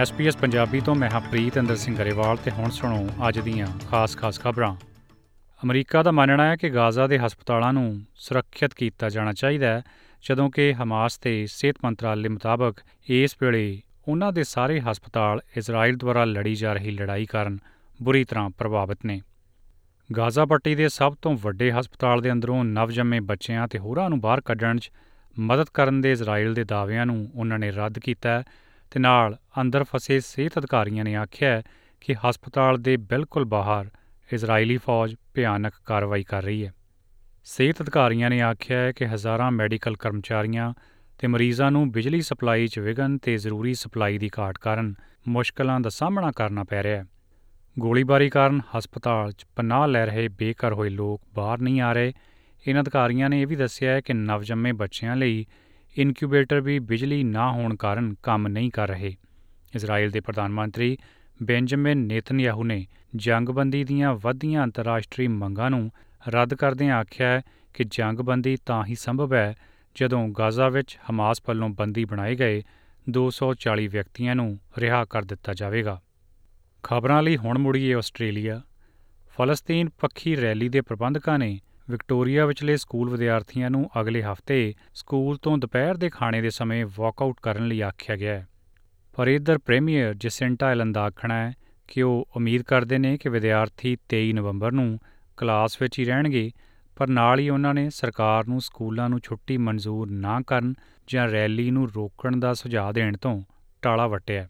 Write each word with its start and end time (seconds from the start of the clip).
SBS 0.00 0.38
Punjabi 0.40 0.80
ਤੋਂ 0.80 0.94
ਮੈਂ 0.94 1.10
ਹਾਂ 1.10 1.20
ਪ੍ਰੀਤ 1.20 1.58
ਅੰਦਰ 1.58 1.76
ਸਿੰਘ 1.76 1.96
ਗਰੇਵਾਲ 1.96 2.36
ਤੇ 2.36 2.50
ਹੁਣ 2.50 2.70
ਸੁਣੋ 2.70 3.08
ਅੱਜ 3.28 3.38
ਦੀਆਂ 3.38 3.66
ਖਾਸ-ਖਾਸ 3.90 4.40
ਖਬਰਾਂ। 4.40 4.76
ਅਮਰੀਕਾ 5.64 6.02
ਦਾ 6.02 6.10
ਮੰਨਣਾ 6.10 6.50
ਹੈ 6.50 6.56
ਕਿ 6.56 6.70
ਗਾਜ਼ਾ 6.70 7.06
ਦੇ 7.06 7.18
ਹਸਪਤਾਲਾਂ 7.18 7.72
ਨੂੰ 7.72 8.00
ਸੁਰੱਖਿਅਤ 8.14 8.74
ਕੀਤਾ 8.74 9.08
ਜਾਣਾ 9.08 9.32
ਚਾਹੀਦਾ 9.32 9.66
ਹੈ, 9.66 9.82
ਜਦੋਂ 10.28 10.50
ਕਿ 10.50 10.74
ਹਮਾਸ 10.74 11.18
ਤੇ 11.18 11.46
ਸਿਹਤ 11.46 11.76
ਮੰਤਰਾਲੇ 11.84 12.28
ਮੁਤਾਬਕ 12.28 12.74
ਇਸ 13.08 13.36
ਵੇਲੇ 13.42 13.80
ਉਹਨਾਂ 14.08 14.32
ਦੇ 14.32 14.44
ਸਾਰੇ 14.44 14.80
ਹਸਪਤਾਲ 14.80 15.40
ਇਜ਼ਰਾਈਲ 15.56 15.96
ਦੁਆਰਾ 15.96 16.24
ਲੜੀ 16.24 16.54
ਜਾ 16.54 16.72
ਰਹੀ 16.72 16.90
ਲੜਾਈ 16.90 17.26
ਕਾਰਨ 17.26 17.58
ਬੁਰੀ 18.02 18.24
ਤਰ੍ਹਾਂ 18.24 18.50
ਪ੍ਰਭਾਵਿਤ 18.50 18.98
ਨੇ। 19.06 19.20
ਗਾਜ਼ਾ 20.16 20.44
ਪੱਟੀ 20.44 20.74
ਦੇ 20.74 20.88
ਸਭ 20.88 21.14
ਤੋਂ 21.22 21.36
ਵੱਡੇ 21.42 21.72
ਹਸਪਤਾਲ 21.72 22.20
ਦੇ 22.20 22.32
ਅੰਦਰੋਂ 22.32 22.64
ਨਵਜੰਮੇ 22.64 23.20
ਬੱਚਿਆਂ 23.20 23.68
ਤੇ 23.68 23.78
ਹੋਰਾਂ 23.78 24.10
ਨੂੰ 24.10 24.20
ਬਾਹਰ 24.20 24.40
ਕੱਢਣ 24.40 24.78
'ਚ 24.78 24.90
ਮਦਦ 25.38 25.66
ਕਰਨ 25.74 26.00
ਦੇ 26.00 26.12
ਇਜ਼ਰਾਈਲ 26.12 26.54
ਦੇ 26.54 26.64
ਦਾਅਵਿਆਂ 26.64 27.06
ਨੂੰ 27.06 27.30
ਉਹਨਾਂ 27.34 27.58
ਨੇ 27.58 27.70
ਰੱਦ 27.70 27.98
ਕੀਤਾ 27.98 28.42
ਤੇ 28.92 29.00
ਨਾਲ 29.00 29.38
ਅੰਦਰ 29.60 29.84
ਫਸੇ 29.84 30.20
ਸਿਹਤ 30.20 30.58
ਅਧਿਕਾਰੀਆਂ 30.58 31.04
ਨੇ 31.04 31.16
ਆਖਿਆ 31.16 31.62
ਕਿ 32.00 32.14
ਹਸਪਤਾਲ 32.14 32.78
ਦੇ 32.78 32.96
ਬਿਲਕੁਲ 32.96 33.44
ਬਾਹਰ 33.44 33.90
ਇਜ਼ਰਾਈਲੀ 34.32 34.76
ਫੌਜ 34.76 35.16
ਭਿਆਨਕ 35.34 35.72
ਕਾਰਵਾਈ 35.86 36.22
ਕਰ 36.22 36.42
ਰਹੀ 36.42 36.66
ਹੈ। 36.66 36.72
ਸਿਹਤ 37.44 37.82
ਅਧਿਕਾਰੀਆਂ 37.82 38.30
ਨੇ 38.30 38.40
ਆਖਿਆ 38.40 38.78
ਹੈ 38.78 38.92
ਕਿ 38.92 39.06
ਹਜ਼ਾਰਾਂ 39.06 39.50
ਮੈਡੀਕਲ 39.50 39.96
ਕਰਮਚਾਰੀਆਂ 39.96 40.74
ਤੇ 41.18 41.26
ਮਰੀਜ਼ਾਂ 41.26 41.70
ਨੂੰ 41.70 41.92
ਬਿਜਲੀ 41.92 42.20
ਸਪਲਾਈ 42.20 42.66
'ਚ 42.66 42.78
ਵਿਘਨ 42.78 43.18
ਤੇ 43.18 43.36
ਜ਼ਰੂਰੀ 43.36 43.74
ਸਪਲਾਈ 43.74 44.18
ਦੀ 44.18 44.30
ਘਾਟ 44.38 44.58
ਕਾਰਨ 44.58 44.94
ਮੁਸ਼ਕਲਾਂ 45.28 45.80
ਦਾ 45.80 45.88
ਸਾਹਮਣਾ 45.88 46.32
ਕਰਨਾ 46.32 46.64
ਪੈ 46.64 46.82
ਰਿਹਾ 46.82 46.98
ਹੈ। 46.98 47.06
ਗੋਲੀਬਾਰੀ 47.78 48.30
ਕਾਰਨ 48.30 48.60
ਹਸਪਤਾਲ 48.78 49.32
'ਚ 49.32 49.46
ਪਨਾਹ 49.56 49.88
ਲੈ 49.88 50.06
ਰਹੇ 50.06 50.28
ਬੇਘਰ 50.28 50.72
ਹੋਏ 50.72 50.88
ਲੋਕ 50.88 51.22
ਬਾਹਰ 51.34 51.58
ਨਹੀਂ 51.58 51.80
ਆ 51.80 51.92
ਰਹੇ। 51.92 52.12
ਇਨ੍ਹਾਂ 52.66 52.82
ਅਧਿਕਾਰੀਆਂ 52.82 53.30
ਨੇ 53.30 53.42
ਇਹ 53.42 53.46
ਵੀ 53.46 53.56
ਦੱਸਿਆ 53.56 53.92
ਹੈ 53.92 54.00
ਕਿ 54.00 54.12
ਨਵਜੰਮੇ 54.12 54.72
ਬੱਚਿਆਂ 54.72 55.16
ਲਈ 55.16 55.46
ਇਨਕਿਊਬੇਟਰ 55.98 56.60
ਵੀ 56.60 56.78
ਬਿਜਲੀ 56.78 57.24
ਨਾ 57.24 57.52
ਹੋਣ 57.52 57.76
ਕਾਰਨ 57.76 58.14
ਕੰਮ 58.22 58.48
ਨਹੀਂ 58.48 58.70
ਕਰ 58.70 58.88
ਰਹੇ। 58.88 59.16
ਇਜ਼ਰਾਈਲ 59.74 60.10
ਦੇ 60.10 60.20
ਪ੍ਰਧਾਨ 60.20 60.52
ਮੰਤਰੀ 60.52 60.98
ਬੈਂਜਾਮਿਨ 61.42 61.98
ਨੇਤਨਯਾਹੂ 61.98 62.64
ਨੇ 62.64 62.86
ਜੰਗਬੰਦੀ 63.16 63.84
ਦੀਆਂ 63.84 64.14
ਵੱਧਦੀਆਂ 64.14 64.64
ਅੰਤਰਰਾਸ਼ਟਰੀ 64.64 65.28
ਮੰਗਾਂ 65.28 65.70
ਨੂੰ 65.70 65.90
ਰੱਦ 66.28 66.54
ਕਰਦਿਆਂ 66.54 66.96
ਆਖਿਆ 66.96 67.42
ਕਿ 67.74 67.84
ਜੰਗਬੰਦੀ 67.84 68.56
ਤਾਂ 68.66 68.84
ਹੀ 68.84 68.94
ਸੰਭਵ 68.94 69.34
ਹੈ 69.34 69.54
ਜਦੋਂ 69.94 70.28
ਗਾਜ਼ਾ 70.28 70.68
ਵਿੱਚ 70.68 70.98
ਹਮਾਸ 71.10 71.42
ਵੱਲੋਂ 71.48 71.68
ਬੰਦੀ 71.68 72.04
ਬਣਾਏ 72.04 72.34
ਗਏ 72.34 72.62
240 73.10 73.86
ਵਿਅਕਤੀਆਂ 73.86 74.34
ਨੂੰ 74.34 74.58
ਰਿਹਾ 74.78 75.04
ਕਰ 75.04 75.22
ਦਿੱਤਾ 75.22 75.54
ਜਾਵੇਗਾ। 75.54 76.02
ਖਬਰਾਂ 76.82 77.22
ਲਈ 77.22 77.36
ਹੁਣ 77.36 77.58
ਮੁੜੀਏ 77.58 77.94
ਆਸਟ੍ਰੇਲੀਆ। 77.94 78.62
ਫਲਸਤੀਨ 79.36 79.88
ਪੱਖੀ 79.88 80.36
ਰੈਲੀ 80.36 80.68
ਦੇ 80.68 80.80
ਪ੍ਰਬੰਧਕਾਂ 80.80 81.38
ਨੇ 81.38 81.60
ਵਿਕਟੋਰੀਆ 81.90 82.46
ਵਿਚਲੇ 82.46 82.76
ਸਕੂਲ 82.76 83.10
ਵਿਦਿਆਰਥੀਆਂ 83.10 83.70
ਨੂੰ 83.70 83.90
ਅਗਲੇ 84.00 84.22
ਹਫ਼ਤੇ 84.22 84.74
ਸਕੂਲ 84.94 85.36
ਤੋਂ 85.36 85.58
ਦੁਪਹਿਰ 85.58 85.94
ਦੇ 85.94 86.10
ਖਾਣੇ 86.10 86.40
ਦੇ 86.40 86.50
ਸਮੇਂ 86.50 86.86
ਵਾਕਆਊਟ 86.96 87.36
ਕਰਨ 87.42 87.66
ਲਈ 87.66 87.80
ਆਖਿਆ 87.80 88.16
ਗਿਆ 88.16 88.34
ਹੈ। 88.34 88.46
ਪਰ 89.16 89.28
ਇਧਰ 89.28 89.58
ਪ੍ਰੀਮੀਅਰ 89.58 90.14
ਜਸਿੰਟਾ 90.14 90.70
ਐਲਨ 90.70 90.92
ਦਾ 90.92 91.02
ਆਖਣਾ 91.02 91.34
ਹੈ 91.34 91.52
ਕਿ 91.88 92.02
ਉਹ 92.02 92.28
ਉਮੀਦ 92.36 92.62
ਕਰਦੇ 92.62 92.98
ਨੇ 92.98 93.16
ਕਿ 93.16 93.28
ਵਿਦਿਆਰਥੀ 93.28 93.96
23 94.14 94.32
ਨਵੰਬਰ 94.32 94.72
ਨੂੰ 94.72 94.98
ਕਲਾਸ 95.36 95.82
ਵਿੱਚ 95.82 95.98
ਹੀ 95.98 96.04
ਰਹਿਣਗੇ, 96.04 96.50
ਪਰ 96.96 97.08
ਨਾਲ 97.08 97.38
ਹੀ 97.38 97.48
ਉਹਨਾਂ 97.48 97.74
ਨੇ 97.74 97.90
ਸਰਕਾਰ 97.90 98.46
ਨੂੰ 98.48 98.60
ਸਕੂਲਾਂ 98.60 99.08
ਨੂੰ 99.08 99.20
ਛੁੱਟੀ 99.20 99.56
ਮਨਜ਼ੂਰ 99.56 100.10
ਨਾ 100.10 100.40
ਕਰਨ 100.40 100.74
ਜਾਂ 101.08 101.28
ਰੈਲੀ 101.28 101.70
ਨੂੰ 101.70 101.88
ਰੋਕਣ 101.88 102.36
ਦਾ 102.36 102.54
ਸੁਝਾਅ 102.54 102.92
ਦੇਣ 102.92 103.16
ਤੋਂ 103.16 103.42
ਟਾਲਾ 103.82 104.06
ਵਟਿਆ 104.06 104.48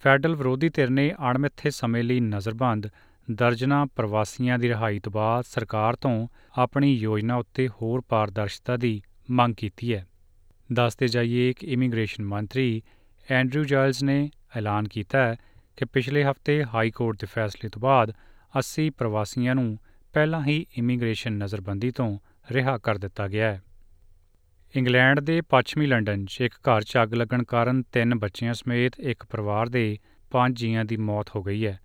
ਫੈਡਰਲ 0.00 0.36
ਵਿਰੋਧੀ 0.36 0.68
ਧਿਰ 0.68 0.90
ਨੇ 0.90 1.14
ਅਣਮਿੱਥੇ 1.30 1.70
ਸਮੇਂ 1.70 2.04
ਲਈ 2.04 2.20
ਨਜ਼ਰਬੰਦ 2.20 2.88
ਦਰਜਨਾ 3.30 3.86
ਪ੍ਰਵਾਸੀਆਂ 3.86 4.58
ਦੀ 4.58 4.68
ਰਿਹਾਈ 4.68 4.98
ਤੋਂ 4.98 5.12
ਬਾਅਦ 5.12 5.44
ਸਰਕਾਰ 5.44 5.96
ਤੋਂ 5.96 6.28
ਆਪਣੀ 6.58 6.94
ਯੋਜਨਾ 6.94 7.34
ਉੱਤੇ 7.34 7.68
ਹੋਰ 7.68 8.02
ਪਾਰਦਰਸ਼ਤਾ 8.08 8.76
ਦੀ 8.76 9.02
ਮੰਗ 9.30 9.54
ਕੀਤੀ 9.54 9.94
ਹੈ। 9.94 10.06
ਦੱਸਦੇ 10.72 11.08
ਜਾਈਏ 11.08 11.52
ਕਿ 11.52 11.66
ਇਮੀਗ੍ਰੇਸ਼ਨ 11.66 12.24
ਮੰਤਰੀ 12.24 12.82
ਐਂਡਰੂ 13.30 13.64
ਜਾਇਲਸ 13.64 14.02
ਨੇ 14.02 14.30
ਐਲਾਨ 14.56 14.88
ਕੀਤਾ 14.88 15.18
ਹੈ 15.18 15.36
ਕਿ 15.76 15.84
ਪਿਛਲੇ 15.84 16.24
ਹਫ਼ਤੇ 16.24 16.64
ਹਾਈ 16.64 16.90
ਕੋਰਟ 16.90 17.20
ਦੇ 17.20 17.26
ਫੈਸਲੇ 17.26 17.68
ਤੋਂ 17.68 17.82
ਬਾਅਦ 17.82 18.12
80 18.58 18.90
ਪ੍ਰਵਾਸੀਆਂ 18.98 19.54
ਨੂੰ 19.54 19.78
ਪਹਿਲਾਂ 20.12 20.44
ਹੀ 20.44 20.66
ਇਮੀਗ੍ਰੇਸ਼ਨ 20.78 21.32
ਨਜ਼ਰਬੰਦੀ 21.32 21.90
ਤੋਂ 21.90 22.18
ਰਿਹਾ 22.52 22.78
ਕਰ 22.78 22.98
ਦਿੱਤਾ 22.98 23.28
ਗਿਆ 23.28 23.52
ਹੈ। 23.52 23.62
ਇੰਗਲੈਂਡ 24.76 25.20
ਦੇ 25.20 25.40
ਪੱਛਮੀ 25.40 25.86
ਲੰਡਨ 25.86 26.24
'ਚ 26.24 26.40
ਇੱਕ 26.40 26.54
ਘਰ 26.54 26.82
'ਚ 26.82 26.98
ਅੱਗ 27.02 27.14
ਲੱਗਣ 27.14 27.42
ਕਾਰਨ 27.42 27.82
ਤਿੰਨ 27.82 28.14
ਬੱਚਿਆਂ 28.14 28.54
ਸਮੇਤ 28.54 28.92
ਇੱਕ 29.00 29.24
ਪਰਿਵਾਰ 29.24 29.68
ਦੇ 29.68 29.98
ਪੰਜ 30.30 30.58
ਜੀਆਂ 30.58 30.84
ਦੀ 30.84 30.96
ਮੌਤ 30.96 31.26
ਹੋ 31.36 31.42
ਗਈ 31.42 31.66
ਹੈ। 31.66 31.80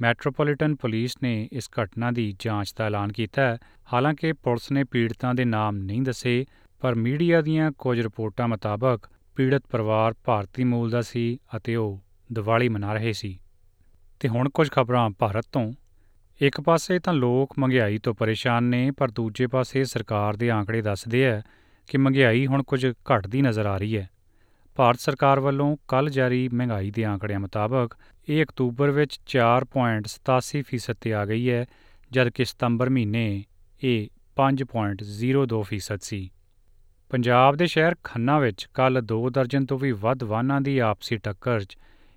ਮੈਟਰੋਪੋਲੀਟਨ 0.00 0.74
ਪੁਲਿਸ 0.74 1.12
ਨੇ 1.22 1.48
ਇਸ 1.52 1.70
ਘਟਨਾ 1.82 2.10
ਦੀ 2.10 2.36
ਜਾਂਚ 2.38 2.72
ਦਾ 2.78 2.86
ਐਲਾਨ 2.86 3.12
ਕੀਤਾ 3.12 3.42
ਹੈ। 3.42 3.58
ਹਾਲਾਂਕਿ 3.92 4.32
ਪੁਲਿਸ 4.32 4.72
ਨੇ 4.72 4.84
ਪੀੜਤਾਂ 4.84 5.34
ਦੇ 5.34 5.44
ਨਾਮ 5.44 5.76
ਨਹੀਂ 5.76 6.02
ਦੱਸੇ, 6.02 6.44
ਪਰ 6.80 6.94
ਮੀਡੀਆ 6.94 7.40
ਦੀਆਂ 7.40 7.72
ਕੁਝ 7.78 8.00
ਰਿਪੋਰਟਾਂ 8.00 8.48
ਮੁਤਾਬਕ 8.48 9.10
ਪੀੜਤ 9.36 9.62
ਪਰਿਵਾਰ 9.70 10.14
ਭਾਰਤੀ 10.24 10.64
ਮੂਲ 10.64 10.90
ਦਾ 10.90 11.02
ਸੀ 11.02 11.38
ਅਤੇ 11.56 11.76
ਉਹ 11.76 12.00
ਦੀਵਾਲੀ 12.32 12.68
ਮਨਾ 12.68 12.92
ਰਹੇ 12.94 13.12
ਸੀ। 13.12 13.38
ਤੇ 14.20 14.28
ਹੁਣ 14.28 14.48
ਕੁਝ 14.48 14.70
ਖਬਰਾਂ 14.70 15.10
ਭਾਰਤ 15.10 15.46
ਤੋਂ। 15.52 15.72
ਇੱਕ 16.40 16.60
ਪਾਸੇ 16.60 16.98
ਤਾਂ 16.98 17.12
ਲੋਕ 17.12 17.54
ਮਹਿੰਗਾਈ 17.58 17.98
ਤੋਂ 17.98 18.14
ਪਰੇਸ਼ਾਨ 18.14 18.64
ਨੇ, 18.64 18.90
ਪਰ 18.90 19.10
ਦੂਜੇ 19.10 19.46
ਪਾਸੇ 19.46 19.84
ਸਰਕਾਰ 19.84 20.36
ਦੇ 20.36 20.50
ਆંકੜੇ 20.50 20.82
ਦੱਸਦੇ 20.82 21.28
ਆ 21.28 21.42
ਕਿ 21.86 21.98
ਮਹਿੰਗਾਈ 21.98 22.46
ਹੁਣ 22.46 22.62
ਕੁਝ 22.62 22.86
ਘਟਦੀ 22.86 23.42
ਨਜ਼ਰ 23.42 23.66
ਆ 23.66 23.76
ਰਹੀ 23.76 23.96
ਹੈ। 23.96 24.08
ਭਾਰਤ 24.76 25.00
ਸਰਕਾਰ 25.00 25.40
ਵੱਲੋਂ 25.40 25.76
ਕੱਲ 25.88 26.10
ਜਾਰੀ 26.10 26.48
ਮਹਿੰਗਾਈ 26.48 26.90
ਦੇ 26.90 27.04
ਆંકੜਿਆਂ 27.04 27.40
ਮੁਤਾਬਕ 27.40 27.94
ਇਹ 28.28 28.44
ਅਕਤੂਬਰ 28.44 28.90
ਵਿੱਚ 28.90 29.20
4.87% 29.26 30.94
ਤੇ 31.00 31.14
ਆ 31.14 31.26
ਗਈ 31.26 31.50
ਹੈ, 31.50 31.66
ਜਦਕਿ 32.12 32.44
ਸਤੰਬਰ 32.44 32.90
ਮਹੀਨੇ 32.90 33.44
ਇਹ 33.82 34.08
5.02% 34.36 36.02
ਸੀ। 36.02 36.30
ਪੰਜਾਬ 37.10 37.56
ਦੇ 37.56 37.66
ਸ਼ਹਿਰ 37.66 37.94
ਖੰਨਾ 38.04 38.38
ਵਿੱਚ 38.38 38.68
ਕੱਲ 38.74 39.02
2 39.02 39.30
ਦਰਜਨ 39.30 39.66
ਤੋਂ 39.66 39.78
ਵੀ 39.78 39.92
ਵੱਧ 39.92 40.22
ਵਾਹਨਾਂ 40.22 40.60
ਦੀ 40.60 40.78
ਆਪਸੀ 40.78 41.16
ਟੱਕਰ 41.16 41.60
'ਚ 41.60 41.76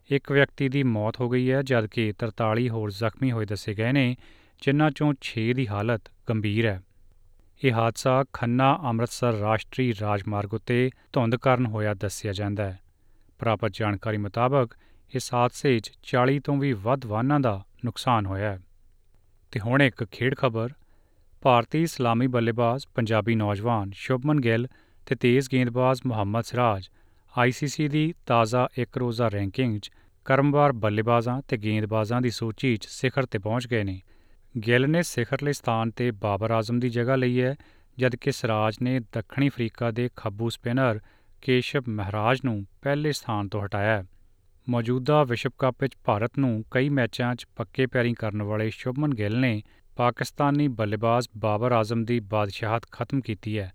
ਇੱਕ 0.09 0.31
ਵਿਅਕਤੀ 0.31 0.69
ਦੀ 0.69 0.83
ਮੌਤ 0.83 1.19
ਹੋ 1.19 1.29
ਗਈ 1.29 1.51
ਹੈ, 1.51 1.61
ਜਦਕਿ 1.61 2.13
43 2.19 2.69
ਹੋਰ 2.69 2.91
ਜ਼ਖਮੀ 2.91 3.31
ਹੋਏ 3.31 3.45
ਦੱਸੇ 3.45 3.73
ਗਏ 3.73 3.91
ਨੇ, 3.91 4.15
ਜਿਨ੍ਹਾਂ 4.61 4.91
ਚੋਂ 4.91 5.13
6 5.21 5.53
ਦੀ 5.53 5.67
ਹਾਲਤ 5.67 6.01
ਗੰਭੀਰ 6.29 6.65
ਹੈ। 6.65 6.81
ਇਹ 7.63 7.71
ਹਾਦਸਾ 7.71 8.25
ਖੰਨਾ 8.33 8.79
ਅੰਮ੍ਰਿਤਸਰ 8.83 9.33
ਰਾਸ਼ਟਰੀ 9.33 9.93
ਰਾਜਮਾਰਗ 10.01 10.53
ਉੱਤੇ 10.53 10.89
ਧੁੰਦ 11.13 11.35
ਕਾਰਨ 11.35 11.65
ਹੋਇਆ 11.65 11.93
ਦੱਸਿਆ 11.93 12.33
ਜਾਂਦਾ 12.33 12.63
ਹੈ। 12.63 12.79
ਪ੍ਰਾਪਤ 13.39 13.71
ਜਾਣਕਾਰੀ 13.73 14.17
ਮੁਤਾਬਕ 14.17 14.73
ਇਸ 15.15 15.33
ਹਾਦਸੇ 15.33 15.79
'ਚ 15.79 15.91
40 16.03 16.39
ਤੋਂ 16.39 16.57
ਵੀ 16.57 16.73
ਵੱਧ 16.73 17.05
ਵਾਹਨਾਂ 17.05 17.39
ਦਾ 17.39 17.65
ਨੁਕਸਾਨ 17.85 18.25
ਹੋਇਆ 18.25 18.51
ਹੈ। 18.51 18.59
ਤੇ 19.51 19.59
ਹੁਣ 19.59 19.81
ਇੱਕ 19.81 20.03
ਖੇਡ 20.03 20.35
ਖਬਰ। 20.35 20.69
ਭਾਰਤੀ 21.41 21.81
ਇਸਲਾਮੀ 21.81 22.27
ਬੱਲੇਬਾਜ਼, 22.27 22.87
ਪੰਜਾਬੀ 22.95 23.35
ਨੌਜਵਾਨ 23.35 23.91
ਸ਼ੁਭਮਨ 23.93 24.41
ਗਿੱਲ 24.41 24.67
ਤੇ 25.05 25.15
ਤੇਜ਼ 25.15 25.49
ਗੇਂਦਬਾਜ਼ 25.51 26.01
ਮੁਹੰਮਦ 26.05 26.43
ਸਿਰਾਜ 26.43 26.89
ਆਈਸੀਸੀ 27.37 27.87
ਦੀ 27.87 28.13
ਤਾਜ਼ਾ 28.25 28.67
ਇੱਕ 28.77 28.97
ਰੋਜ਼ਾ 28.97 29.27
ਰੈਂਕਿੰਗ 29.27 29.79
'ਚ 29.79 29.91
ਕਰਮਵਾਰ 30.25 30.71
ਬੱਲੇਬਾਜ਼ਾਂ 30.71 31.41
ਤੇ 31.47 31.57
ਗੇਂਦਬਾਜ਼ਾਂ 31.57 32.21
ਦੀ 32.21 32.29
ਸੂਚੀ 32.29 32.77
'ਚ 32.77 32.85
ਸਿਖਰ 32.85 33.25
ਤੇ 33.25 33.39
ਪਹੁੰਚ 33.39 33.67
ਗਏ 33.67 33.83
ਨੇ। 33.83 34.01
ਗਿੱਲ 34.67 34.89
ਨੇ 34.89 35.03
ਸਿਖਰਲੇ 35.03 35.53
ਸਥਾਨ 35.53 35.91
ਤੇ 35.91 36.11
ਬਾਬਰ 36.11 36.51
ਆਜ਼ਮ 36.51 36.79
ਦੀ 36.79 36.89
ਜਗ੍ਹਾ 36.89 37.15
ਲਈ 37.15 37.41
ਹੈ, 37.41 37.55
ਜਦਕਿ 37.97 38.31
ਸਿਰਾਜ 38.31 38.75
ਨੇ 38.81 38.99
ਦੱਖਣੀ 38.99 39.49
ਅਫਰੀਕਾ 39.49 39.91
ਦੇ 39.91 40.09
ਖੱਬੂ 40.15 40.49
ਸਪਿਨਰ 40.49 40.99
ਕੇਸ਼ਵ 41.41 41.83
ਮਹਾਰਾਜ 41.89 42.39
ਨੂੰ 42.45 42.65
ਪਹਿਲੇ 42.81 43.11
ਸਥਾਨ 43.11 43.47
ਤੋਂ 43.47 43.65
ਹਟਾਇਆ 43.65 44.03
ਮੌਜੂਦਾ 44.69 45.23
ਵਿਸ਼ਵ 45.23 45.51
ਕੱਪ 45.57 45.75
ਵਿੱਚ 45.81 45.95
ਭਾਰਤ 46.05 46.31
ਨੂੰ 46.39 46.63
ਕਈ 46.71 46.89
ਮੈਚਾਂ 46.89 47.35
'ਚ 47.35 47.45
ਪੱਕੇ 47.55 47.85
ਪੈਰੀ 47.85 48.13
ਕਰਨ 48.13 48.41
ਵਾਲੇ 48.41 48.69
ਸ਼ੁਭਮਨ 48.69 49.13
ਗਿੱਲ 49.13 49.39
ਨੇ 49.39 49.63
ਪਾਕਿਸਤਾਨੀ 49.95 50.67
ਬੱਲੇਬਾਜ਼ 50.67 51.27
ਬਾਬਰ 51.37 51.71
ਆਜ਼ਮ 51.71 52.05
ਦੀ 52.05 52.19
ਬਾਦਸ਼ਾਹਤ 52.19 52.83
ਖਤਮ 52.91 53.21
ਕੀਤੀ 53.21 53.59
ਹੈ। 53.59 53.71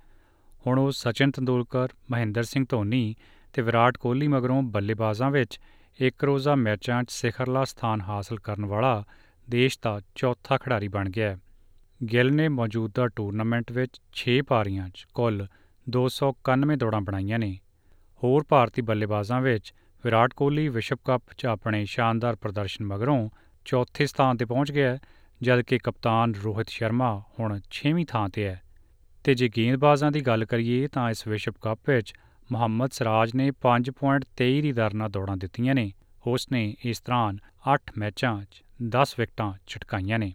ਹੁਣ 0.66 0.78
ਉਹ 0.78 0.91
ਸਚਿਨ 0.91 1.30
ਤੰਦੂਲਕਰ, 1.30 1.88
ਮਹਿੰਦਰ 2.10 2.42
ਸਿੰਘ 2.42 2.64
ਧੋਨੀ 2.69 3.14
ਤੇ 3.53 3.62
ਵਿਰਾਟ 3.62 3.98
ਕੋਹਲੀ 3.98 4.28
ਮਗਰੋਂ 4.28 4.62
ਬੱਲੇਬਾਜ਼ਾਂ 4.62 5.30
ਵਿੱਚ 5.30 5.60
ਇੱਕ 6.00 6.25
ਰੋਜ਼ਾ 6.25 6.54
ਮੈਚਾਂ 6.54 7.03
'ਚ 7.03 7.10
ਸਿਖਰਲਾ 7.10 7.64
ਸਥਾਨ 7.64 8.00
ਹਾਸਲ 8.00 8.39
ਕਰਨ 8.39 8.65
ਵਾਲਾ 8.65 9.04
ਦੇਸ਼ 9.50 9.78
ਦਾ 9.83 10.00
ਚੌਥਾ 10.15 10.59
ਖਿਡਾਰੀ 10.59 10.89
ਬਣ 10.89 11.10
ਗਿਆ 11.10 11.30
ਹੈ। 11.30 11.39
ਗਿੱਲ 12.12 12.34
ਨੇ 12.34 12.48
ਮੌਜੂਦਾ 12.48 13.09
ਟੂਰਨਾਮੈਂਟ 13.09 13.72
ਵਿੱਚ 13.72 14.00
6 14.12 14.41
ਪਾਰੀਆਂ 14.48 14.89
'ਚ 14.89 15.06
ਕੁੱਲ 15.15 15.47
291 15.91 16.77
ਦੌੜਾਂ 16.77 17.00
ਬਣਾਈਆਂ 17.00 17.39
ਨੇ। 17.39 17.59
ਹੋਰ 18.22 18.44
ਭਾਰਤੀ 18.48 18.83
ਬੱਲੇਬਾਜ਼ਾਂ 18.83 19.41
ਵਿੱਚ 19.41 19.74
ਵਿਰਾਟ 20.04 20.34
ਕੋਹਲੀ 20.34 20.69
ਵਿਸ਼ਵ 20.69 20.97
ਕੱਪ 21.04 21.22
'ਚ 21.39 21.47
ਆਪਣੇ 21.47 21.84
ਸ਼ਾਨਦਾਰ 21.84 22.37
ਪ੍ਰਦਰਸ਼ਨ 22.37 22.84
ਮਗਰੋਂ 22.84 23.31
ਚੌਥੇ 23.65 24.07
ਸਥਾਨ 24.07 24.37
ਤੇ 24.37 24.45
ਪਹੁੰਚ 24.45 24.72
ਗਿਆ 24.72 24.99
ਜਦਕਿ 25.43 25.78
ਕਪਤਾਨ 25.78 26.34
ਰੋਹਿਤ 26.45 26.69
ਸ਼ਰਮਾ 26.69 27.22
ਹੁਣ 27.41 27.60
6ਵੀਂ 27.71 28.07
ਥਾਂ 28.07 28.28
ਤੇ 28.28 28.45
ਹੈ। 28.45 28.63
ਤੇ 29.25 29.34
ਜੇ 29.34 29.51
ਗੇਂਦਬਾਜ਼ਾਂ 29.57 30.13
ਦੀ 30.13 30.21
ਗੱਲ 30.21 30.45
ਕਰੀਏ 30.45 30.87
ਤਾਂ 30.87 31.10
ਇਸ 31.10 31.27
ਵਿਸ਼ਵ 31.27 31.53
ਕੱਪ 31.60 31.78
ਵਿੱਚ 31.89 32.15
ਮੁਹੰਮਦ 32.53 32.91
ਸਿਰਾਜ 32.91 33.34
ਨੇ 33.34 33.51
5.23 33.51 34.60
ਦੀ 34.60 34.72
ਦਰ 34.72 34.95
ਨਾਲ 34.95 35.10
ਦੌੜਾਂ 35.10 35.37
ਦਿੱਤੀਆਂ 35.37 35.75
ਨੇ। 35.75 35.93
ਉਸ 36.27 36.53
ਨੇ 36.53 36.77
ਇਸ 36.84 37.03
ਦੌਰਾਨ 37.03 37.39
8 37.75 37.78
ਮੈਚਾਂ 37.99 38.43
'ਚ 38.43 38.63
10 38.89 39.15
ਵਿਕਟਾਂ 39.19 39.53
ਛਟਕਾਈਆਂ 39.66 40.19
ਨੇ। 40.19 40.34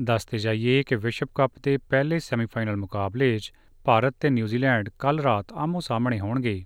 ਦੱਸਦੇ 0.00 0.38
ਜਾਈਏ 0.38 0.82
ਕਿ 0.82 0.96
ਵਿਸ਼ਵ 0.96 1.26
ਕੱਪ 1.34 1.52
ਦੇ 1.62 1.76
ਪਹਿਲੇ 1.76 2.18
ਸੈਮੀਫਾਈਨਲ 2.18 2.76
ਮੁਕਾਬਲੇ 2.76 3.38
'ਚ 3.38 3.52
ਭਾਰਤ 3.84 4.14
ਤੇ 4.20 4.30
ਨਿਊਜ਼ੀਲੈਂਡ 4.30 4.90
ਕੱਲ 4.98 5.20
ਰਾਤ 5.20 5.52
ਆਮੋ-ਸਾਹਮਣੇ 5.52 6.20
ਹੋਣਗੇ। 6.20 6.64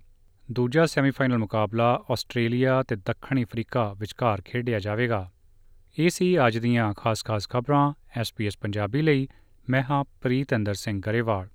ਦੂਜਾ 0.51 0.85
ਸੈਮੀਫਾਈਨਲ 0.85 1.37
ਮੁਕਾਬਲਾ 1.37 2.03
ਆਸਟ੍ਰੇਲੀਆ 2.11 2.83
ਤੇ 2.83 2.95
ਦੱਖਣੀ 2.95 3.43
ਅਫਰੀਕਾ 3.43 3.93
ਵਿਚਕਾਰ 3.93 4.41
ਖੇਡਿਆ 4.45 4.79
ਜਾਵੇਗਾ। 4.79 5.31
ਇਹ 5.99 6.09
ਸੀ 6.09 6.47
ਅੱਜ 6.47 6.57
ਦੀਆਂ 6.57 6.93
ਖਾਸ-ਖਾਸ 6.93 7.49
ਖਬਰਾਂ। 7.49 7.93
ਐਸਪੀਐਸ 8.17 8.57
ਪੰਜਾਬੀ 8.57 9.01
ਲਈ, 9.01 9.27
ਮੈਂ 9.69 9.83
ਹਾਂ 9.91 10.03
ਪ੍ਰੀਤ 10.21 10.55
ਅੰਦਰ 10.55 10.73
ਸਿੰਘ 10.73 11.01
ਗਰੇਵਾਲ। 11.01 11.47